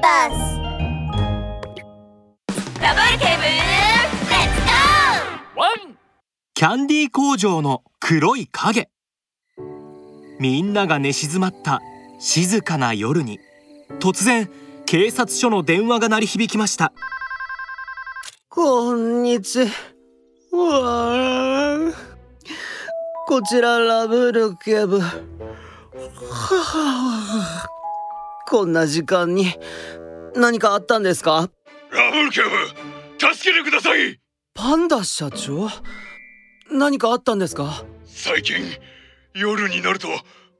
[0.00, 0.34] バス。
[2.80, 4.60] ダブルケーブルレッツ
[5.54, 5.98] ゴワン!
[6.54, 8.88] キャンディー工場の黒い影。
[10.38, 11.80] みんなが寝静まった
[12.20, 13.40] 静かな夜に
[13.98, 14.48] 突然
[14.86, 16.92] 警察署の電話が鳴り響きました。
[18.48, 19.66] こんにち
[20.52, 21.92] は。
[23.26, 25.00] こちらラブール警部。
[25.00, 25.18] は
[27.66, 27.68] あ
[28.48, 29.52] こんな時間に
[30.34, 31.50] 何かあったんですか？
[31.92, 32.48] ラブル警部
[33.34, 34.18] 助けてください！
[34.54, 35.68] パンダ社長？
[36.72, 37.84] 何かあったんですか？
[38.06, 38.56] 最近
[39.34, 40.08] 夜になると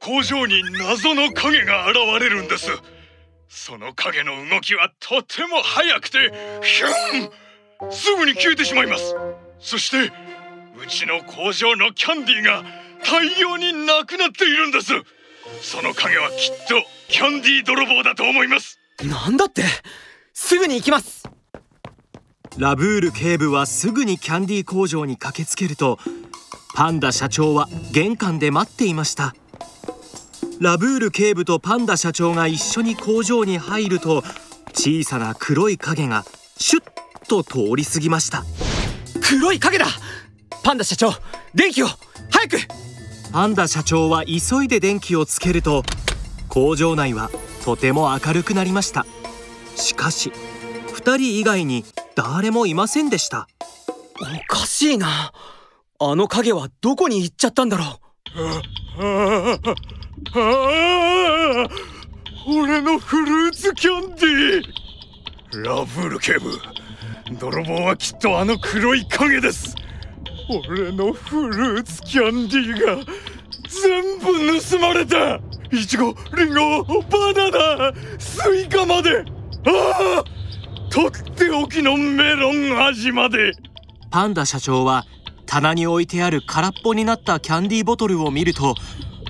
[0.01, 2.69] 工場に謎の影が現れるんです。
[3.49, 6.19] その影の動きはとても速くて
[6.63, 7.91] ヒュン！
[7.91, 9.17] すぐに消えてしまいます。
[9.61, 10.13] そして
[10.77, 12.65] うちの工場のキャンディーが
[13.03, 14.93] 大量になくなっているんです
[15.61, 18.79] その影はきっとキャンディー泥棒だと思います。
[19.05, 19.63] なんだって？
[20.33, 21.25] すぐに行きます。
[22.57, 25.99] ラブール警部はすぐにキャンディー工場に駆けつけると
[26.75, 29.35] パンダ社長は玄関で待っていました。
[30.61, 34.25] ラブール警部とパンダ社長が一緒に工場に入ると
[34.73, 36.25] 小さな黒い影が
[36.57, 38.45] シュッと通り過ぎました。
[39.23, 39.87] 黒い影だ！
[40.65, 41.13] パンダ社長
[41.55, 41.87] 電気を！
[42.31, 42.59] 早く
[43.33, 45.83] パンダ社長は急いで電気をつけると
[46.49, 47.31] 工場内は
[47.65, 49.05] とても明るくなりました。
[49.77, 50.33] しかし
[50.89, 51.85] 2人以外に
[52.15, 53.47] 誰もいませんでした。
[54.21, 55.33] おかしいな。
[56.01, 58.01] あの影はどこに行っちゃったんだろ
[58.35, 58.43] う。
[59.01, 59.59] あ
[60.35, 61.69] あ
[62.47, 65.65] 俺のフルーツキャンディー。
[65.65, 66.59] ラブール警部
[67.39, 69.75] 泥棒はきっとあの黒い影です
[70.49, 73.05] 俺のフルーツキャンディーが
[73.69, 75.41] 全部盗まれた。
[75.71, 79.25] イチゴリンゴバナナスイカまで。
[79.67, 80.25] ああ
[80.91, 83.53] とっておきのメロン味まで。
[84.11, 85.05] パンダ社長は
[85.45, 88.75] 棚に置いてある空っぽになったキャンディーボトルを見ると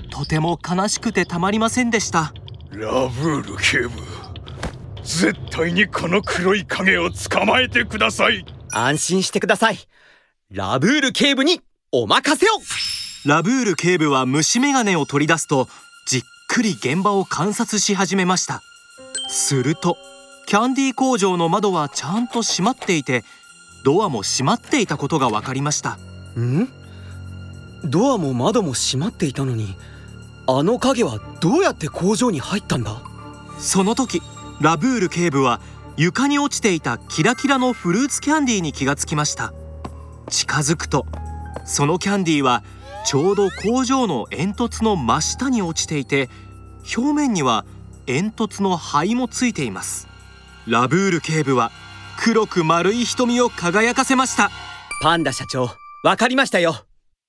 [0.09, 2.33] とても悲しくてたまりませんでした。
[2.71, 4.01] ラブール警部
[5.03, 8.45] 絶対にこの黒い影を捕まえてください。
[8.71, 9.79] 安心してください
[10.51, 11.61] ラブール警部に
[11.91, 12.49] お任せを。
[13.23, 15.67] ラブール警部は虫眼鏡を取り出すと
[16.07, 18.63] じっくり現場を観察し始めました。
[19.27, 19.95] すると
[20.47, 23.23] キャンディー工場の窓はちゃんと閉まっていて
[23.85, 25.99] ドアも閉まっていたことが分かりました。
[26.39, 26.67] ん？
[27.85, 29.75] ドアも窓も閉まっていたのに
[30.47, 33.03] あの影はどうやって工場に入ったんだ？
[33.59, 34.23] その時
[34.61, 35.61] ラブール警部は
[35.95, 39.53] 床に落ちていたキラキラのフルーツキャンディーに気がつきました
[40.29, 41.05] 近づくと
[41.65, 42.63] そのキャンディーは
[43.05, 46.29] ちょうど工場の煙突の真下に落ちていて
[46.95, 47.65] 表面には
[48.05, 50.07] 煙突の灰もついています。
[50.67, 51.71] ラブール警部は
[52.19, 54.49] 黒く丸い瞳を輝かせました。
[55.01, 55.69] パンダ社長
[56.03, 56.75] わかりましたよ。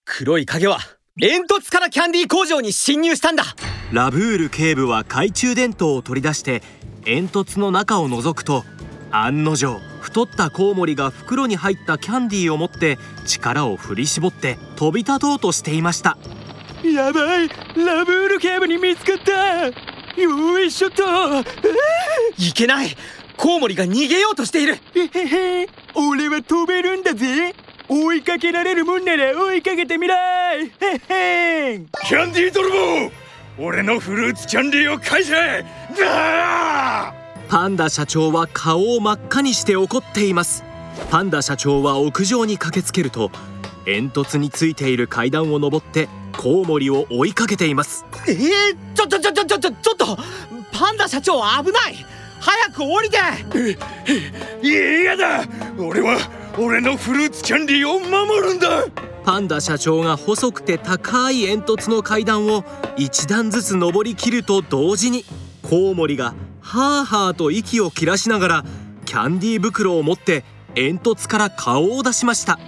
[0.05, 0.79] 黒い影は
[1.19, 3.45] 煙突からキャンディー工場に侵入したんだ。
[3.93, 6.63] ラブール警部は懐中電灯を取り出して
[7.05, 8.65] 煙突の中を覗くと
[9.11, 16.17] 案の定太ったコウモリが袋に入ったキャンディーを持って力を振り絞って飛び立とうとしていました。
[16.85, 19.67] やばいラブール警部に見つかった。
[20.21, 21.03] よいしょと。
[22.39, 22.89] いけない。
[23.37, 24.75] コウモリが逃げようとしている。
[24.75, 25.69] へへ。
[25.95, 27.55] 俺は飛べるんだぜ。
[27.89, 30.65] 追いかけられるもんなら追いかけてみらい。
[30.65, 35.33] へへキャンディー泥棒俺のフルーツキャンディーを返せ。
[35.33, 37.20] だ
[37.51, 40.63] パンダ社長は顔を真っ赤にして怒っています。
[41.11, 43.33] パンダ社長は屋上に駆けつけると
[43.85, 46.09] 煙突についている階段を登って
[46.39, 48.05] コウモリを追いかけています。
[48.29, 50.17] えー、ちょちょちょちょちょちょちょっと
[50.71, 51.97] パンダ社長危ない。
[52.39, 53.19] 早く降りて。
[54.63, 55.45] 嫌だ。
[55.77, 56.19] 俺は
[56.57, 58.85] 俺のフルーツキャンディーを守るんだ。
[59.25, 62.65] パンダ社長が細くて高い煙突の階段を
[62.97, 65.25] 一段ずつ登りきると同時に
[65.69, 66.33] コウモリが
[66.71, 68.65] ハーハーと息を切らしながら
[69.05, 70.45] キャンディー袋を持って
[70.77, 72.61] 煙突から顔を出しました。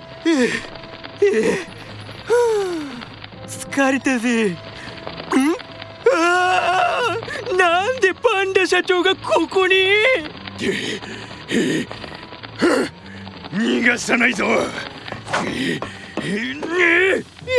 [3.46, 4.50] 疲れたぜ。
[4.50, 4.56] ん？
[6.12, 9.76] あーなんでパンダ社長がここに？
[13.52, 14.44] 逃がさないぞ。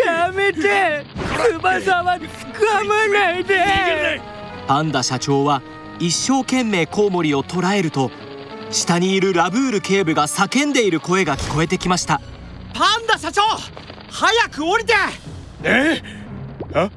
[0.05, 1.05] やめて。
[1.53, 4.19] 翼は掴まないで
[4.67, 5.61] パンダ社長は
[6.03, 8.11] 一生懸命コウモリを捕らえると
[8.71, 12.19] 下にいるラブール警部が叫んでいる声が聞こえてきました。
[12.73, 13.41] パンダ社長
[14.11, 14.93] 早く降りて。
[15.63, 16.01] え？
[16.73, 16.89] あ？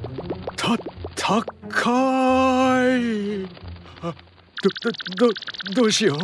[0.56, 0.76] た
[1.14, 1.44] 高
[2.98, 3.44] い。
[4.02, 4.12] あ？
[5.16, 5.32] どど
[5.72, 6.18] どうしよう。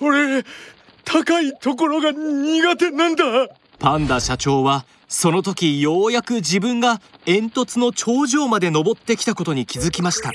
[0.00, 0.42] お俺
[1.04, 3.24] 高いところが苦手なんだ。
[3.78, 10.32] パンダ社長はその時ようやく自分が煙突の頂上まで登ってきたことに気づきました。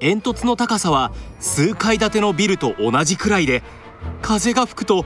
[0.00, 3.62] 煙突の高さは数階建てのビルと同じくらいで
[4.20, 5.04] 風が吹くと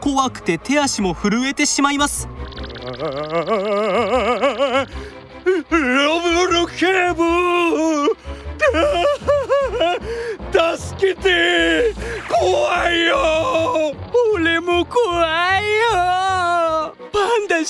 [0.00, 2.28] 怖くて手足も震えてしまいます。
[5.70, 7.22] ロブル警部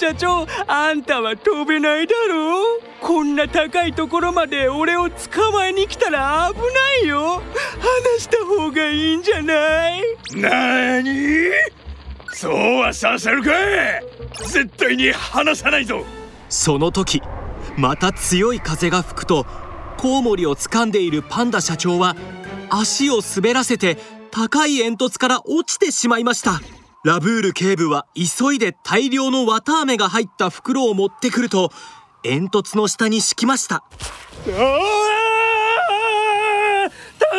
[0.07, 2.81] 社長あんたは飛べないだろう。
[3.01, 7.43] こんな高いところまで俺を捕まえに来たら危ないよ。
[8.17, 10.03] 話した方がいいんじゃない？
[10.37, 11.11] なに
[12.33, 13.51] そうはさせるか
[14.45, 16.05] 絶対に離さないぞ。
[16.49, 17.21] その時
[17.77, 19.45] また強い風が吹くと
[19.97, 22.15] コウモリを掴んでいるパンダ社長は
[22.71, 23.99] 足を滑らせて
[24.31, 26.61] 高い煙突から落ちてしまいました
[27.07, 31.71] ラブール警部は急いで大量の綿あめが入った袋を持ってくると
[32.25, 33.85] 煙突の下に敷きました。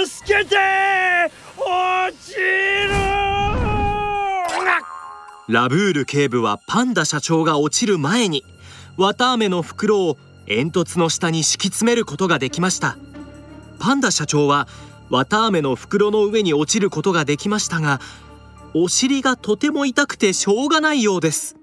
[0.06, 0.56] 助けて
[1.58, 2.94] 落ちる
[5.50, 8.46] ラブール警部はパンダ社長が落ちる前に
[8.96, 12.98] 綿あめの袋を煙突の下に敷き詰めることができました。
[13.80, 14.70] パンダ社長は
[15.10, 18.00] 綿あめの袋の上に落ちることができましたが
[18.80, 21.56] お尻がとても痛くてしょうがないようです。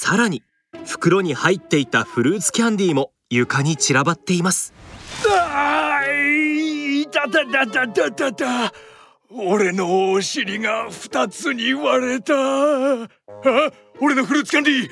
[0.00, 0.42] さらに
[0.86, 4.72] 袋に入っていたフルーツキャンディーも床に散らばっています。
[5.28, 8.32] あーいたたたたたた。
[8.32, 8.72] た
[9.28, 12.32] 俺のお尻が二つに割れた。
[12.34, 13.08] あ
[14.00, 14.88] 俺のフルーツキャンディー。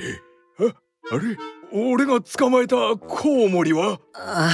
[0.69, 0.75] あ
[1.13, 1.39] あれ？
[1.73, 4.01] 俺が捕まえたコウモリは？
[4.15, 4.51] あ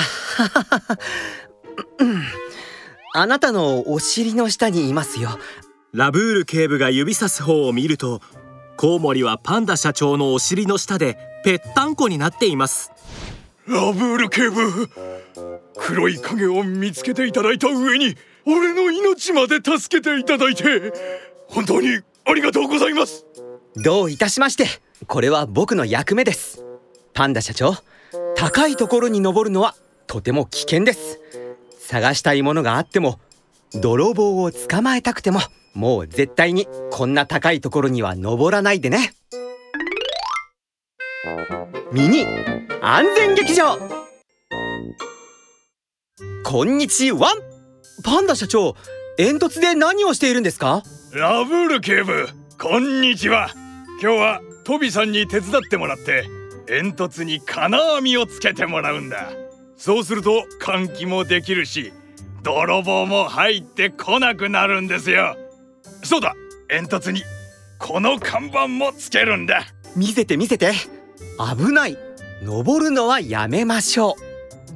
[3.15, 5.31] あなたのお尻の下にいますよ
[5.93, 8.21] ラブール警部が指さす方を見ると
[8.77, 12.93] コウモリはパンダ社長のお尻の下でぺったんこになっています。
[13.67, 14.89] ラブール警部
[15.77, 18.17] 黒い影を見つけていただいた上に
[18.47, 20.93] 俺の命まで助けていただいて
[21.49, 23.27] 本当にありがとうございます。
[23.75, 24.67] どういたしまして
[25.09, 26.65] これは僕の役目です。
[27.15, 27.75] パンダ社長
[28.37, 29.75] 高いところに登るのは
[30.07, 31.19] とても危険です。
[31.81, 33.19] 探したいものがあっても
[33.75, 35.41] 泥棒を捕まえたくても
[35.75, 39.13] もう絶対にこんな高いところには登らないでね。
[41.93, 42.27] ミニ
[42.81, 43.79] 安全劇場。
[46.45, 47.33] こんにちは。
[48.03, 48.75] パンダ社長
[49.17, 50.83] 煙突で何をしているんですか？
[51.13, 52.29] ラブール警部
[52.59, 53.51] こんにちは。
[54.03, 56.25] 今日はトビさんに手伝ってもらって
[56.67, 59.31] 煙突に金網をつけてもらうんだ。
[59.77, 61.93] そうすると換気もできるし
[62.43, 65.37] 泥棒も入ってこなくなるんですよ。
[66.03, 66.35] そうだ。
[66.69, 67.23] 煙突に
[67.79, 69.67] この看板もつけるんだ。
[69.97, 70.73] 見せて見せて。
[71.57, 71.99] 危ない。
[72.43, 74.17] 登るのはやめましょ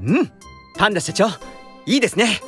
[0.03, 0.11] う。
[0.11, 0.33] うん。
[0.77, 1.29] パンダ社長
[1.87, 2.41] いいですね。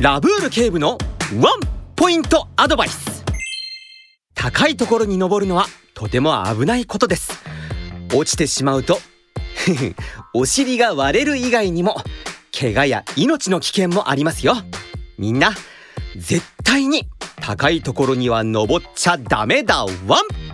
[0.00, 0.98] ラブール警部の
[1.40, 1.60] ワン
[1.96, 3.24] ポイントアドバイス。
[4.34, 7.42] 高いところに登るのはとても危ないことです。
[8.14, 9.00] 落ちてしまうと
[10.32, 11.96] お尻が割れる以外にも
[12.58, 14.56] 怪我や命の危険もありますよ。
[15.18, 15.52] みんな
[16.16, 17.08] 絶対に。
[17.40, 19.86] 高いところには登っちゃダメだ。
[20.06, 20.47] ワン。